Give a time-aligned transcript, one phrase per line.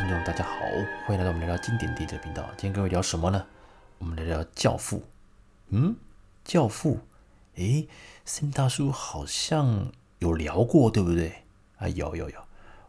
[0.00, 0.58] 听众，大家好，
[1.04, 2.42] 欢迎来到我们聊聊经典电影这个频道。
[2.56, 3.46] 今天跟各位聊什么呢？
[3.98, 4.96] 我们聊聊《教父》。
[5.68, 5.92] 嗯，
[6.42, 6.94] 《教父》
[7.56, 7.86] 诶
[8.24, 11.42] 森大叔好像有聊过，对不对？
[11.76, 12.40] 啊，有有有。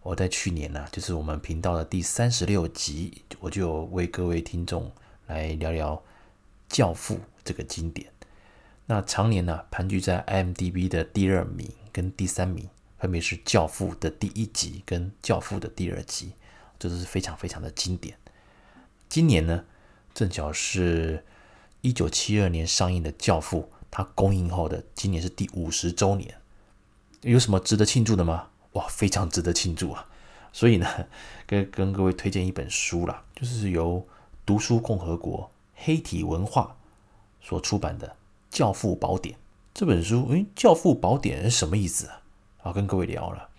[0.03, 4.89] 我在去年呢、就是我们频道的第三十六集，我就为各位听众
[5.27, 5.97] 来聊聊
[6.69, 8.09] 《教父》这个经典。
[8.85, 16.31] 那常年呢、盘踞在 IMDB 的第二名跟第三名，分别是《教父》的第一集跟《教父》的第二集。
[16.81, 18.17] 这都是非常非常的经典。
[19.08, 19.66] 今年呢，
[20.16, 21.23] 正巧是
[21.81, 26.42] 一九七二年上映的《教父》，它公映后的今年是第五十周年。
[27.22, 28.47] 有什么值得庆祝的吗？
[28.72, 30.08] 哇，非常值得庆祝啊！
[30.52, 30.88] 所以呢，
[31.45, 34.08] 跟跟各位推荐一本书啦，就是由
[34.44, 36.75] 读书共和国黑体文化
[37.39, 38.08] 所出版的
[38.50, 39.36] 《教父宝典》
[39.72, 40.27] 这本书。
[40.31, 42.23] 诶，《教父宝典》是什么意思啊？
[42.58, 43.50] 好，跟各位聊了。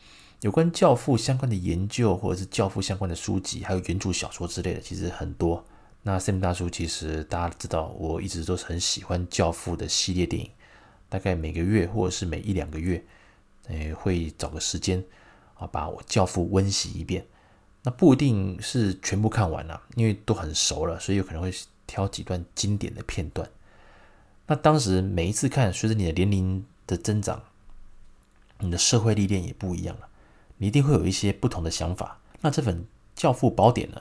[0.42, 5.64] 有关教父相关的研究，或者是教父相关的书籍，还有原著小说之类的，其实很多。
[6.02, 10.50] 那 Sam 大叔其实大家知道，我一直都是很喜欢教父的系列电影，
[11.08, 13.04] 大概每个月或者是每一两个月，
[13.68, 15.04] 诶，会找个时间
[15.54, 17.24] 啊，把我教父温习一遍。
[17.84, 21.54] 那不一定是全部看完了，因为都很熟了，所以有可能会
[21.86, 23.48] 挑几段经典的片段。
[24.48, 27.44] 那当时每一次看，随着你的年龄的增长，
[28.58, 30.08] 你的社会历练也不一样了。
[30.62, 32.20] 你一定会有一些不同的想法。
[32.41, 32.82] 那这本
[33.16, 34.00] 《教父宝典》呢，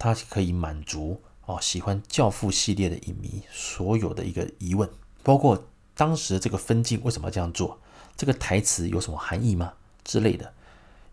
[0.00, 4.90] 它可以满足哦喜欢《教父》系列的影迷所有的一个疑问，
[5.22, 7.78] 包括当时这个分镜为什么要这样做，
[8.16, 10.52] 这个台词有什么含义吗之类的。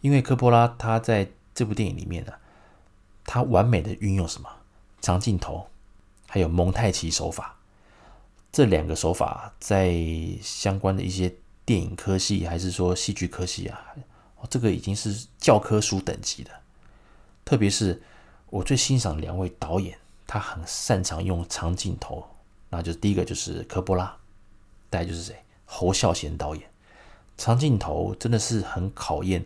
[0.02, 2.34] 因为科波拉他在这部电影里面呢，
[3.26, 4.50] 他完美的运用什么
[5.02, 5.68] 长镜头，
[6.26, 7.60] 还有蒙太奇手法，
[8.52, 9.96] 这两个手法在
[10.42, 13.86] 相关的一些电影科系还是说戏剧科系啊。
[14.50, 16.52] 这个已经是教科书等级的，
[17.44, 18.02] 特别是
[18.50, 22.26] 我最欣赏两位导演，他很擅长用长镜头。
[22.70, 24.16] 那就是第一个就是科波拉，
[24.92, 25.36] 再来就是谁？
[25.66, 26.64] 侯孝贤导演。
[27.38, 29.46] 长镜头真的是很考验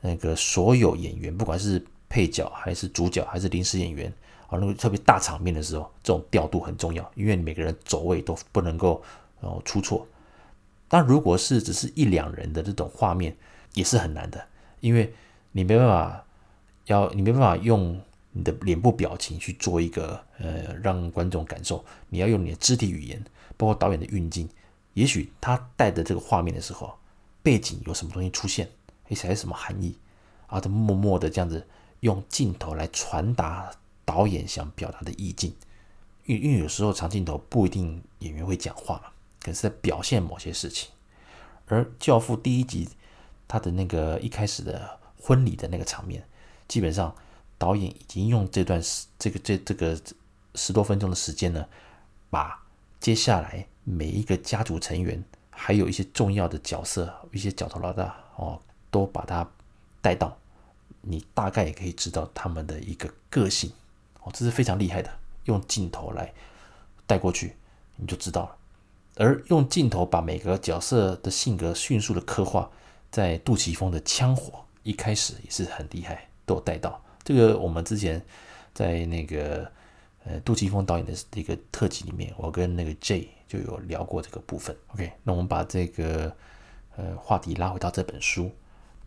[0.00, 4.12] 那个所有演员，不管是配角还是主角还是临时演员
[4.48, 9.02] 啊，那个特别大场面的时候，这种调度很重要，因为每个人走位都不能够
[9.40, 10.06] 然后出错。
[10.86, 13.36] 但如果是只是一两人的这种画面，
[13.74, 14.46] 也是很难的，
[14.80, 15.12] 因为
[15.52, 16.24] 你没办法
[16.86, 18.00] 要，你没办法用
[18.32, 23.22] 你的脸部表情去做一个呃让观众感受，你要用你的肢体语言，
[23.56, 24.48] 包括导演的运镜。
[24.94, 26.96] 也许他带着这个画面的时候，
[27.42, 28.68] 背景有什么东西出现，
[29.08, 29.98] 而且还有什么含义
[30.46, 30.60] 啊？
[30.60, 31.66] 他默默的这样子
[32.00, 33.70] 用镜头来传达
[34.04, 35.54] 导演想表达的意境。
[36.26, 39.10] 因为因为有时候长镜头不一定演员会讲话嘛，
[39.40, 40.90] 可是在表现某些事情。
[41.66, 42.88] 而《教父》第一集。
[43.54, 46.26] 他的那个一开始的婚礼的那个场面，
[46.66, 47.14] 基本上
[47.56, 49.96] 导演已经用这段时这个这这个
[50.56, 51.64] 十多分钟的时间呢，
[52.30, 52.60] 把
[52.98, 58.60] 接下来每一个家族成员，还有一些重要的角色，一些角头老大哦，
[58.90, 59.48] 都把他
[60.02, 60.36] 带到，
[61.02, 63.70] 你大概也可以知道他们的一个个性
[64.24, 65.08] 哦，这是非常厉害的，
[65.44, 66.34] 用镜头来
[67.06, 67.54] 带过去，
[67.94, 68.56] 你就知道了。
[69.14, 72.68] 而用镜头把每个角色的性格迅速的刻画。
[73.14, 77.56] 在杜琪峰的枪火一开始也是很厉害，都有带到这个。
[77.56, 78.20] 我们之前
[78.72, 79.70] 在那个
[80.24, 84.76] 呃杜琪峰导演的一个特辑里面，我跟那个 J 就有聊过这个部分。
[84.88, 86.34] OK，那我们把这个
[86.96, 88.50] 呃话题拉回到这本书。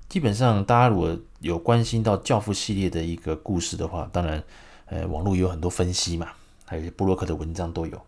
[0.08, 4.42] 基本上大家如果有关心到教父系列的一个故事的话，当然
[4.86, 6.30] 呃网络也有很多分析嘛，
[6.64, 8.02] 还有一些部落客的文章都有。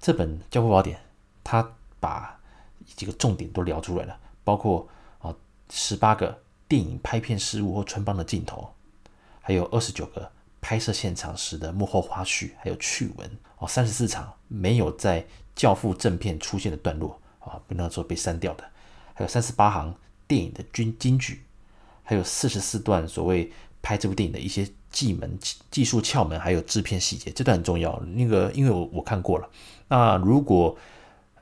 [0.00, 0.98] 这本教父宝典，
[1.44, 1.70] 它
[2.00, 2.36] 把
[2.96, 4.88] 几个重点都聊出来了，包括。
[5.70, 8.68] 十八个电影拍片失误或穿帮的镜头，
[9.40, 10.30] 还有二十九个
[10.60, 15.22] 拍摄现场时的幕后花絮，还有趣闻哦，三十四场没有在
[15.54, 18.64] 《教父》正片出现的段落啊，不能说被删掉的，
[19.14, 19.94] 还有三十八行
[20.26, 21.42] 电影的金金句，
[22.02, 23.52] 还有四十四段所谓
[23.82, 25.38] 拍这部电影的一些技门、
[25.70, 28.00] 技术窍门，还有制片细节，这段很重要。
[28.00, 29.48] 那个因为我我看过了，
[29.88, 30.76] 那如果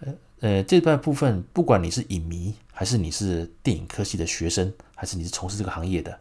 [0.00, 2.54] 呃呃这段部分，不管你是影迷。
[2.74, 6.18] 还是你是电影科系的学生，还是你是从事这个行业的？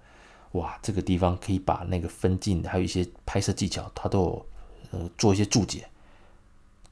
[0.52, 4.46] 哇，这个地方可以把那个分镜，还有一些拍摄技巧，它都有
[4.92, 5.90] 呃做一些注解。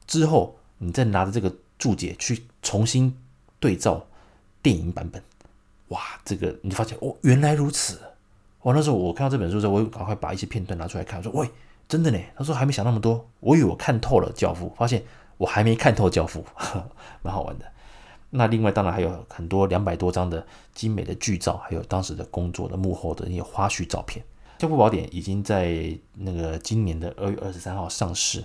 [0.04, 3.16] 之后你再拿着这个注解去重新
[3.60, 4.04] 对照
[4.60, 5.22] 电影版本，
[5.88, 8.00] 哇，这个你就发现哦，原来如此。
[8.62, 11.48] 哇，那时候我看到这本书的时候，我赶快把一些片段拿出来看，我说喂，
[11.88, 12.18] 真的呢。
[12.36, 15.04] 他说还没想那么多，我以为我看透了《教父》，发现
[15.36, 16.44] 我还没看透《教父》，
[17.22, 17.64] 蛮好玩的。
[18.34, 20.44] 那另外当然还有很多两百多张的
[20.74, 24.24] 精美的剧照，还有当时的工作的幕后的那些花絮照片。
[24.58, 28.42] 教父宝典》已经在那个今年的二月二十三号上市。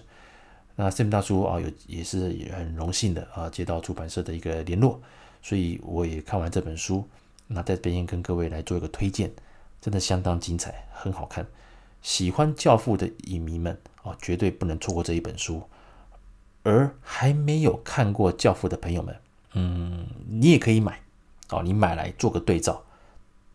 [0.75, 4.99] 那 Sam 大叔啊，有也是也很荣幸的啊，接到出版社的一个联络，
[5.41, 7.07] 所以我也看完这本书。
[7.47, 9.31] 那在这边跟各位来做一个推荐，
[9.79, 11.47] 真的相当精彩，很好看。
[12.01, 15.63] 喜欢《教父》的影迷们啊，绝对不能错过这一本书。
[16.63, 19.15] 而还没有看过《教父》的朋友们，
[19.57, 20.99] 嗯，你也可以买
[21.49, 22.83] 哦，你买来做个对照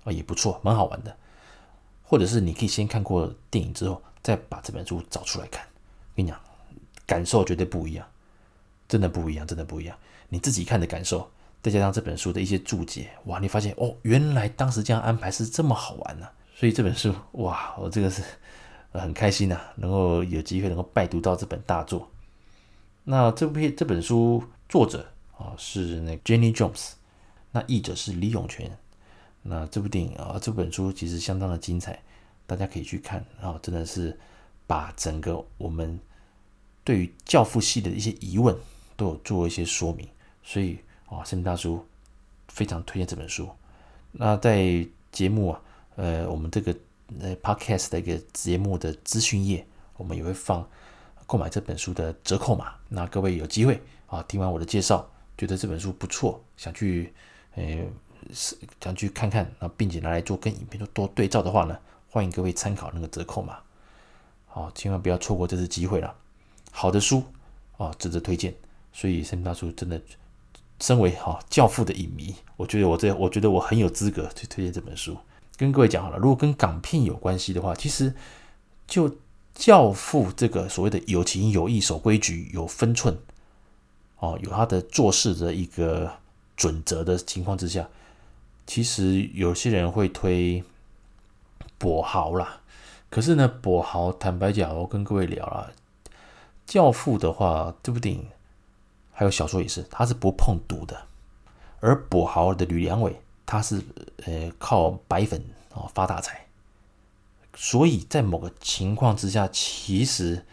[0.04, 1.16] 啊，也不错，蛮好玩的。
[2.02, 5.64] 或者是你可以先看过电影之后，再把这本书找出来看。
[6.14, 6.38] 跟你讲。
[7.04, 8.06] 感受绝对不一样，
[8.88, 9.94] 真的不一样，真的不一样。
[10.30, 11.28] 你自己看的感受，
[11.60, 18.22] 再加上这本书的一些注解，哇，你发现哦，原来当时这样安排是这么好玩呢、所以这本书，哇，我这个是
[18.92, 22.08] 很开心呐、啊，能够有机会能够拜读到这本大作。
[23.04, 25.04] 那这部片这本书作者
[25.36, 26.92] 啊是那 Jenny Jones，
[27.50, 28.70] 那译者是李永全。
[29.42, 32.00] 那这部电影啊，这本书其实相当的精彩，
[32.46, 34.18] 大家可以去看啊，真的是
[34.66, 35.98] 把整个我们。
[36.84, 38.56] 对于教父系的一些疑问，
[38.96, 40.04] 都有做一些说明，
[40.42, 40.76] 所以
[41.06, 41.86] 啊，森大叔
[42.48, 43.48] 非常推荐这本书。
[44.10, 45.60] 那在节目啊，
[45.94, 46.74] 呃，我们这个
[47.20, 49.64] 呃 podcast 的一个节目的资讯页，
[49.96, 50.68] 我们也会放
[51.24, 52.74] 购买这本书的折扣码。
[52.88, 55.08] 那各位有机会啊，听完我的介绍，
[55.42, 57.12] 觉得这本书不错，想去
[57.56, 57.78] 呃
[58.80, 61.76] 想去看看，那并且拿来做跟影片做多对照的话呢，
[62.08, 63.58] 欢迎各位参考那个折扣码。
[64.46, 66.14] 好，千万不要错过这次机会了。
[66.70, 67.24] 好的书
[67.76, 68.54] 啊，值得推荐。
[68.92, 70.00] 所以森大叔真的
[70.78, 75.18] 身为哈教父的影迷，我觉得我这我觉得我很有资格去推荐这本书。
[75.56, 78.14] 跟各位讲好了，如果跟港片有关系的话，其实
[78.86, 79.16] 就
[79.56, 83.18] 教父这个所谓的有情有义、守规矩、有分寸
[84.22, 86.08] 哦，有他的做事的一个
[86.56, 87.88] 准则的情况之下，
[88.68, 90.62] 其实有些人会推
[91.80, 92.60] 跛豪啦。
[93.10, 95.72] 可是呢，跛豪坦白讲，我跟各位聊了。
[96.64, 98.24] 教父的话，这部电影
[99.10, 101.02] 还有小说也是，他是不碰赌的。
[101.80, 103.82] 而跛豪的吕良伟，他是
[104.24, 106.46] 呃靠白粉啊发大财。
[107.54, 110.46] 所以在某个情况之下，其实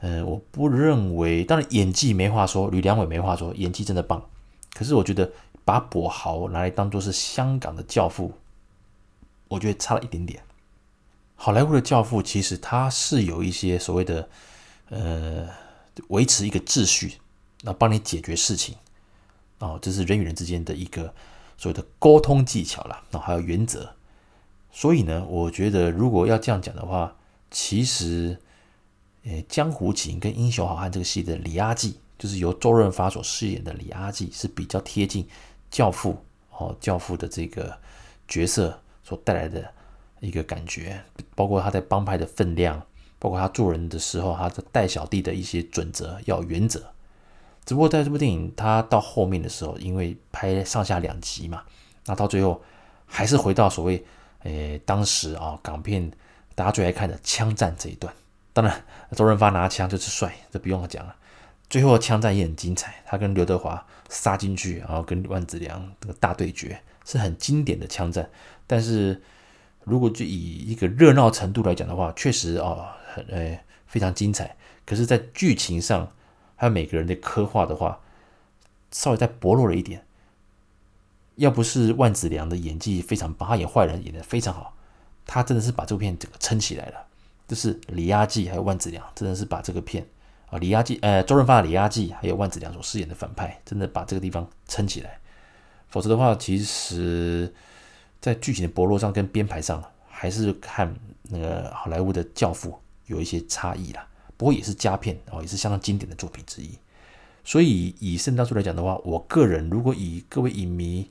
[0.00, 4.28] 呃我不认为，当然演技没话说，吕良伟没话说，演技真的棒。
[4.74, 5.32] 可是我觉得
[5.64, 8.32] 把跛豪拿来当做是香港的教父，
[9.48, 10.42] 我觉得差了一点点。
[11.34, 14.28] 好莱坞的教父其实他是有一些所谓的。
[14.88, 15.48] 呃，
[16.10, 17.14] 维持一个秩序，
[17.64, 18.76] 然后帮你解决事情，
[19.58, 21.12] 哦，这是人与人之间的一个
[21.58, 23.96] 所谓的沟通技巧啦，那还有原则。
[24.70, 27.16] 所以呢，我觉得如果要这样讲的话，
[27.50, 28.40] 其实，
[29.26, 35.28] 呃，《江湖情》跟《英雄好汉》这个戏的李阿记，就是由周润发所饰演的李阿记，是比较贴近
[35.70, 36.16] 教父
[36.52, 37.76] 哦，教父的这个
[38.28, 39.68] 角色所带来的
[40.20, 41.02] 一个感觉，
[41.34, 42.82] 包括他在帮派的分量。
[43.18, 46.80] 包括他做人的时候，他的带小弟的一些准则要原则。
[47.64, 51.64] 只不过在这部电影，他到后面的时候，因为拍上下两集嘛，
[52.04, 52.62] 那到最后
[53.06, 54.04] 还是回到所谓，
[54.42, 56.12] 诶，当时啊港片
[56.54, 58.14] 大家最爱看的枪战这一段。
[58.56, 61.14] 当然，周润发拿枪就是帅，这不用讲了。
[61.68, 68.30] 最后枪战也很精彩，他跟刘德华杀进去，然后跟万梓良这个大对决，是很经典的枪战。
[68.66, 69.20] 但是
[69.84, 72.96] 如果就以一个热闹程度来讲的话，确实啊。
[73.28, 74.56] 呃，非常精彩。
[74.84, 76.12] 可是，在剧情上
[76.54, 78.00] 还有每个人的刻画的话，
[78.90, 80.04] 稍微再薄弱了一点。
[81.36, 84.74] 要不是万梓良的演技非常棒，他演坏人演得非常好，
[85.24, 87.06] 他真的是把这部片整个撑起来了。
[87.46, 90.06] 就是李亚季还有万梓良，真的是把这个片
[90.50, 95.18] 啊，李亚季呃，周润发的李亚季还有万梓良所饰演的反派，真的把这个地方撑起来。
[95.88, 97.52] 否则的话，其实，
[98.20, 102.78] 在剧情的薄弱上跟编排上，还是看那个好莱坞的教父。
[103.06, 104.04] 有一些差异啦，
[104.36, 106.76] 不过也是佳片哦，也是相当经典的作品之一。
[107.44, 111.08] 所以以圣诞树来讲的话，我个人如果以各位影迷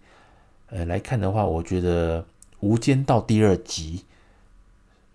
[0.68, 2.22] 呃来看的话，我觉得
[2.60, 4.04] 《无间道》第二集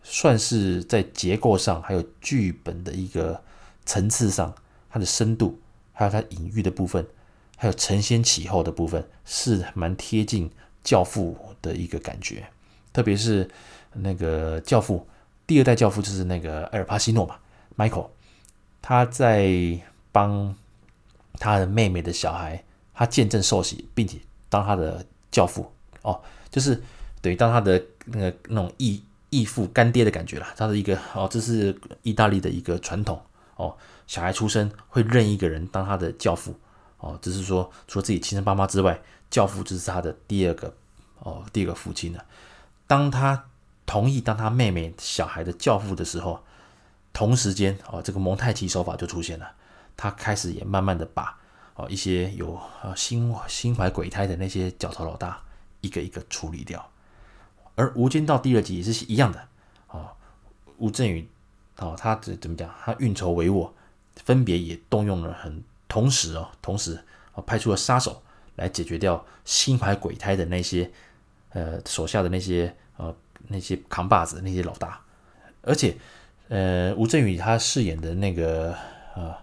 [0.02, 3.42] 算是在结构上，还有剧本的一个
[3.84, 4.54] 层次上，
[4.88, 5.60] 它的深度，
[5.92, 7.06] 还有它隐喻的部分，
[7.56, 10.48] 还有承先启后的部分，是蛮贴近
[10.82, 12.48] 《教父》的一个感觉，
[12.92, 13.48] 特别是
[13.94, 15.06] 那个《教父》。
[15.46, 17.36] 第二代教父就是那个艾尔帕西诺嘛
[17.76, 18.08] ，Michael，
[18.80, 19.80] 他在
[20.12, 20.54] 帮
[21.34, 22.64] 他的妹妹的小孩，
[22.94, 26.80] 他见证受洗，并且当他的教父哦，就是
[27.20, 30.52] 等于当他的那个那种义义父干爹的感觉啦。
[30.56, 33.20] 他的一个哦，这是意大利的一个传统
[33.56, 36.54] 哦，小孩出生会认一个人当他的教父
[36.98, 40.74] 哦，只是说除了自己亲生爸妈之外，教父就是他的第二个
[41.20, 42.24] 哦，第二个父亲了。
[42.86, 43.46] 当他
[43.86, 46.44] 同意当他妹妹小孩的教父的时候，
[47.12, 49.52] 同时间哦，这个蒙太奇手法就出现了。
[49.96, 51.38] 他开始也慢慢的把
[51.74, 55.42] 哦一些有呃心心怀鬼胎的那些角头老大
[55.82, 56.90] 一个一个处理掉。
[57.80, 59.48] 而《无间道》第二集也是一样的
[59.86, 60.12] 啊，
[60.76, 61.26] 吴镇宇
[61.78, 62.70] 哦，他怎怎么讲？
[62.84, 63.70] 他运筹帷幄，
[64.16, 68.22] 分别也动用了很同时哦，同时哦派出了杀手
[68.56, 70.90] 来解决掉心怀鬼胎的那些
[71.54, 73.16] 呃手下的那些呃
[73.48, 75.00] 那些扛把子那些老大，
[75.62, 75.96] 而且
[76.48, 78.76] 呃吴镇宇他饰演的那个
[79.14, 79.34] 呃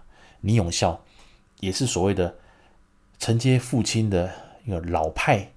[0.42, 1.04] 倪永孝
[1.58, 2.36] 也是所谓的
[3.18, 4.32] 承接父亲的
[4.64, 5.50] 一个老派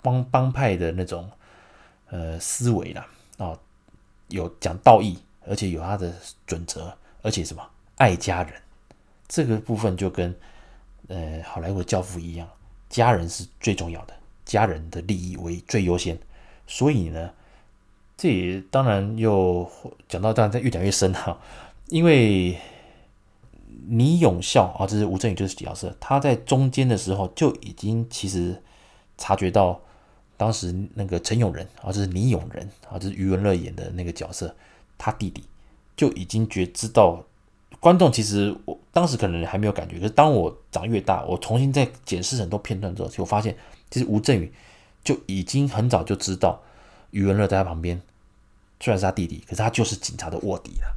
[0.00, 1.28] 帮帮派的那种。
[2.12, 3.06] 呃，思维啦，
[3.38, 3.58] 哦，
[4.28, 5.16] 有讲道义，
[5.48, 6.12] 而且有他的
[6.46, 7.66] 准则，而且什么
[7.96, 8.52] 爱家人，
[9.26, 10.34] 这个部分就跟
[11.08, 12.46] 呃好莱坞教父一样，
[12.90, 14.12] 家人是最重要的，
[14.44, 16.18] 家人的利益为最优先。
[16.66, 17.30] 所以呢，
[18.18, 19.66] 这也当然又
[20.06, 21.40] 讲到当然在越讲越深哈，
[21.88, 22.58] 因为
[23.88, 28.62] 倪永孝啊，这是吴镇宇就是角色，他在中间的时候就已经其实
[29.16, 29.80] 察觉到。
[30.42, 34.52] 当时那个陈永仁啊，这是倪永仁啊，这是余文乐演的那个角色，
[34.98, 35.44] 他弟弟
[35.96, 37.24] 就已经觉知道。
[37.78, 43.56] 观众其实我当时可能还没有感觉，可是当我长越大，我重新再检视很多片段之后，就发现
[43.88, 44.52] 其实吴镇宇
[45.04, 46.60] 就已经很早就知道
[47.12, 48.02] 余文乐在他旁边，
[48.80, 50.96] 虽然是他弟弟，可是他就是警察的卧底了。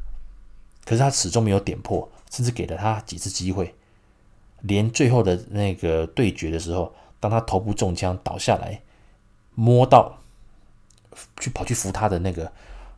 [0.86, 3.76] 可是他始终没有点破，甚至给了他几次机会，
[4.62, 8.82] 连最后的那个对决的时候，当他头部中枪倒下来。
[9.56, 10.20] 摸到，
[11.40, 12.52] 去跑去扶他的那个，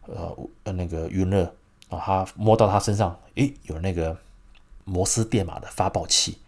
[0.07, 1.45] 呃呃那个云乐
[1.89, 4.17] 啊，他摸到他身上，诶，有那个
[4.83, 6.39] 摩斯电码的发报器，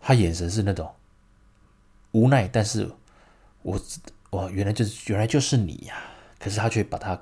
[0.00, 0.92] 他眼神是那种
[2.10, 2.90] 无奈，但是
[3.62, 3.80] 我
[4.30, 6.02] 我原来就是原来就是你呀，
[6.40, 7.16] 可是他却把他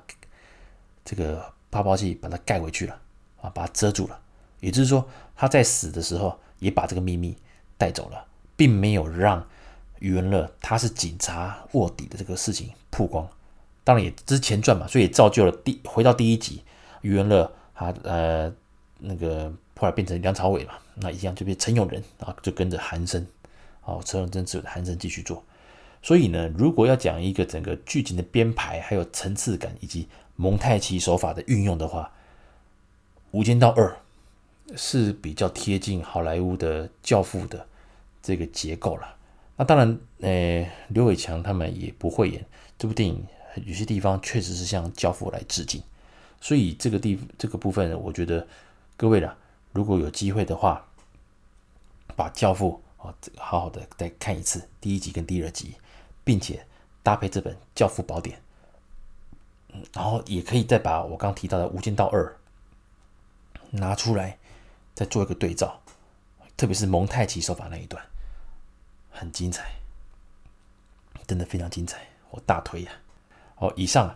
[1.03, 2.99] 这个发报器把它盖回去了
[3.41, 4.19] 啊，把它遮住了，
[4.59, 7.37] 也就是说他在死的时候也把这个秘密
[7.77, 8.25] 带走了，
[8.55, 9.47] 并没有让。
[9.99, 13.27] 余文乐他是警察卧底的这个事情曝光，
[13.83, 16.63] 当然也之前传嘛，所以也造就了第回到第一集，
[17.01, 18.53] 余文乐他呃
[18.99, 23.25] 那个后来变成梁朝伟嘛，那一样就变陈永仁啊，就跟着韩生，
[23.83, 25.43] 哦，陈永仁只有韩生继续做。
[26.01, 32.03] 所以呢，如果要讲一个整个剧情的编排，还有层次感以及蒙太奇手法的运用的话，
[33.31, 33.97] 《无间道二》
[34.77, 37.65] 是比较贴近好莱坞的教父的
[38.21, 39.14] 这个结构了。
[39.57, 42.45] 那当然，呃，刘伟强他们也不会演
[42.77, 43.25] 这部电影，
[43.63, 45.81] 有些地方确实是向《教父》来致敬，
[46.41, 48.45] 所以这个地这个部分，我觉得
[48.97, 49.37] 各位啦，
[49.71, 50.85] 如果有机会的话，
[52.17, 55.75] 把《教父》啊好好的再看一次第一集跟第二集，
[56.25, 56.65] 并且
[57.01, 58.37] 搭配这本《教父宝典》，
[59.93, 62.37] 然后也可以再把我刚提到的《无间道二》
[63.77, 64.37] 拿出来，
[64.93, 65.81] 再做一个对照，
[66.57, 68.03] 特别是蒙太奇手法那一段。
[69.15, 69.75] 很精彩，
[71.25, 72.91] 真的非常精彩，我大推呀！
[73.55, 74.13] 好，以上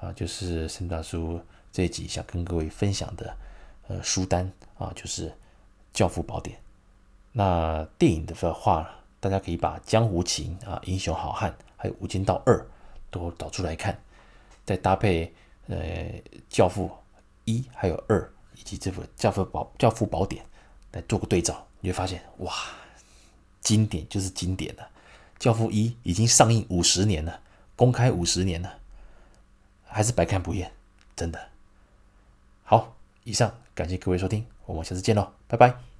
[0.00, 1.40] 啊就是森大叔
[1.72, 3.36] 这一集想跟各位分享的
[3.88, 5.28] 呃书单啊，就是
[5.92, 6.56] 《教父宝典》。
[7.32, 8.88] 那电影的话，
[9.18, 12.56] 大家可以把《江湖情》啊、《英雄好汉》还有《无间道二》
[13.10, 14.00] 都找出来看，
[14.64, 15.34] 再搭配
[15.66, 15.76] 呃
[16.48, 16.90] 《教父
[17.44, 20.42] 一》还有二以及这部《教父宝》《教父宝典》
[20.92, 22.52] 来做个对照，你会发现哇！
[23.66, 24.82] 经典就是经典了，
[25.40, 27.40] 《教父一》已经上映五十年了，
[27.74, 28.78] 公开五十年了，
[29.84, 30.70] 还是百看不厌，
[31.16, 31.48] 真的。
[32.62, 35.95] 好，以上感谢各位收听，我们下次见喽，拜拜。